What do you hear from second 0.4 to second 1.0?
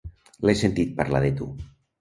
L'he sentit